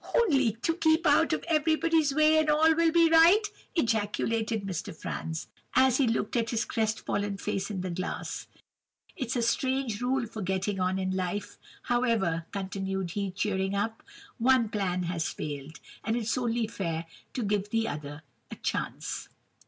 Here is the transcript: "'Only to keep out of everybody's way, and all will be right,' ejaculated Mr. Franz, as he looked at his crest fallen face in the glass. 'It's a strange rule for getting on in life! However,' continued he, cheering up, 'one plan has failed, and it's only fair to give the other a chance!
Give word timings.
"'Only 0.15 0.53
to 0.63 0.73
keep 0.77 1.05
out 1.05 1.31
of 1.31 1.45
everybody's 1.47 2.11
way, 2.11 2.39
and 2.39 2.49
all 2.49 2.73
will 2.75 2.91
be 2.91 3.07
right,' 3.07 3.51
ejaculated 3.75 4.63
Mr. 4.65 4.95
Franz, 4.95 5.45
as 5.75 5.97
he 5.97 6.07
looked 6.07 6.35
at 6.35 6.49
his 6.49 6.65
crest 6.65 6.99
fallen 7.05 7.37
face 7.37 7.69
in 7.69 7.81
the 7.81 7.91
glass. 7.91 8.47
'It's 9.15 9.35
a 9.35 9.43
strange 9.43 10.01
rule 10.01 10.25
for 10.25 10.41
getting 10.41 10.79
on 10.79 10.97
in 10.97 11.11
life! 11.11 11.59
However,' 11.83 12.47
continued 12.51 13.11
he, 13.11 13.29
cheering 13.29 13.75
up, 13.75 14.01
'one 14.39 14.69
plan 14.69 15.03
has 15.03 15.29
failed, 15.29 15.79
and 16.03 16.15
it's 16.15 16.35
only 16.35 16.65
fair 16.65 17.05
to 17.35 17.43
give 17.43 17.69
the 17.69 17.87
other 17.87 18.23
a 18.49 18.55
chance! 18.55 19.29